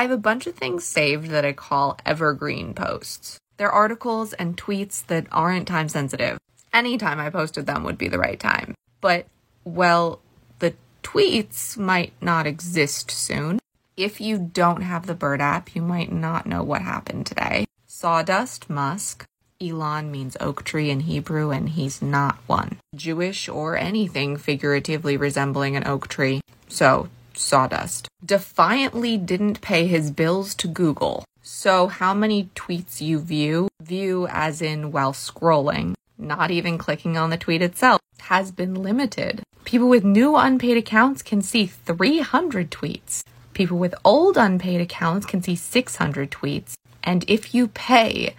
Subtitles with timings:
[0.00, 3.38] I have a bunch of things saved that I call evergreen posts.
[3.58, 6.38] They're articles and tweets that aren't time sensitive.
[6.72, 8.74] Any time I posted them would be the right time.
[9.02, 9.26] But,
[9.62, 10.20] well,
[10.58, 13.58] the tweets might not exist soon.
[13.94, 17.66] If you don't have the Bird app, you might not know what happened today.
[17.86, 19.26] Sawdust Musk.
[19.60, 22.78] Elon means oak tree in Hebrew, and he's not one.
[22.94, 26.40] Jewish or anything figuratively resembling an oak tree.
[26.68, 27.10] So,
[27.40, 28.08] sawdust.
[28.24, 31.24] Defiantly didn't pay his bills to Google.
[31.42, 37.30] So, how many tweets you view, view as in while scrolling, not even clicking on
[37.30, 39.42] the tweet itself, has been limited.
[39.64, 43.24] People with new unpaid accounts can see 300 tweets.
[43.54, 46.74] People with old unpaid accounts can see 600 tweets.
[47.02, 48.34] And if you pay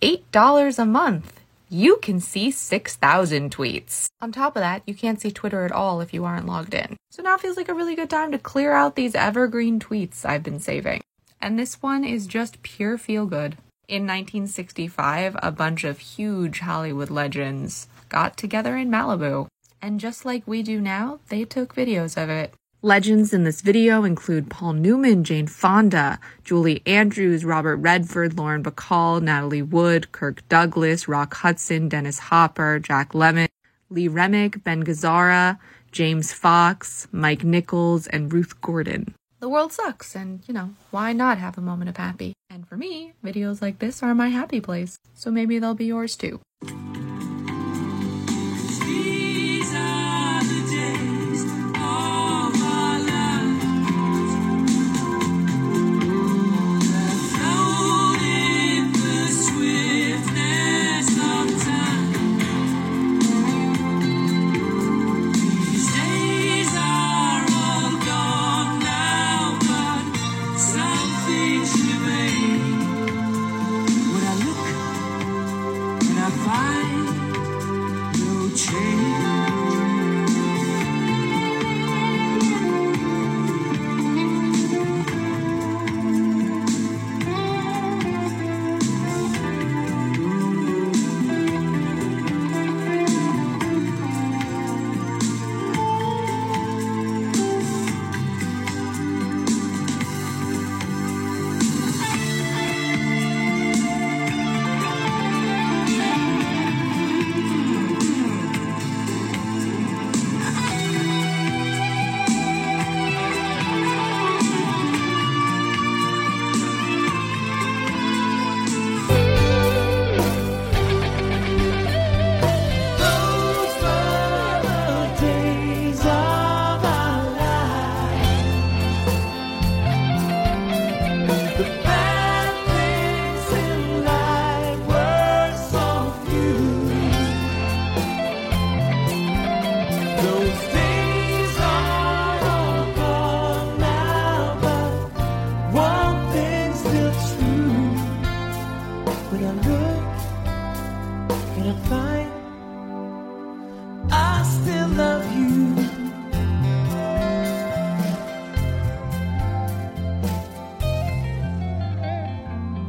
[0.00, 1.40] $8 a month,
[1.72, 4.06] you can see 6,000 tweets.
[4.20, 6.96] On top of that, you can't see Twitter at all if you aren't logged in.
[7.10, 10.42] So now feels like a really good time to clear out these evergreen tweets I've
[10.42, 11.00] been saving.
[11.40, 13.56] And this one is just pure feel good.
[13.88, 19.46] In 1965, a bunch of huge Hollywood legends got together in Malibu.
[19.80, 22.54] And just like we do now, they took videos of it.
[22.84, 29.22] Legends in this video include Paul Newman, Jane Fonda, Julie Andrews, Robert Redford, Lauren Bacall,
[29.22, 33.46] Natalie Wood, Kirk Douglas, Rock Hudson, Dennis Hopper, Jack Lemmon,
[33.88, 35.60] Lee Remick, Ben Gazzara,
[35.92, 39.14] James Fox, Mike Nichols, and Ruth Gordon.
[39.38, 42.32] The world sucks, and you know, why not have a moment of happy?
[42.50, 46.16] And for me, videos like this are my happy place, so maybe they'll be yours
[46.16, 46.40] too.
[76.38, 77.21] Find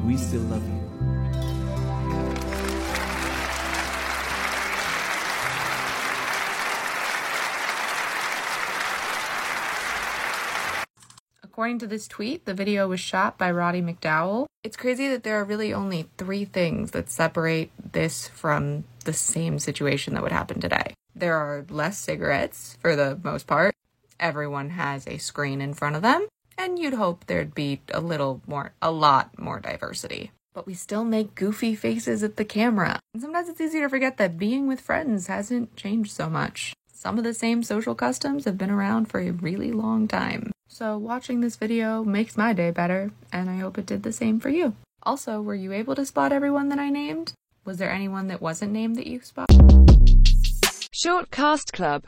[0.03, 0.83] We still love you.
[11.41, 14.47] According to this tweet, the video was shot by Roddy McDowall.
[14.63, 19.59] It's crazy that there are really only three things that separate this from the same
[19.59, 20.93] situation that would happen today.
[21.13, 23.75] There are less cigarettes, for the most part.
[24.21, 28.41] Everyone has a screen in front of them, and you'd hope there'd be a little
[28.47, 30.31] more, a lot more diversity.
[30.53, 32.99] But we still make goofy faces at the camera.
[33.13, 36.73] And sometimes it's easy to forget that being with friends hasn't changed so much.
[36.93, 40.52] Some of the same social customs have been around for a really long time.
[40.67, 44.39] So watching this video makes my day better, and I hope it did the same
[44.39, 44.75] for you.
[45.03, 47.33] Also, were you able to spot everyone that I named?
[47.63, 49.61] Was there anyone that wasn't named that you spotted?
[50.91, 52.01] Short Cast Club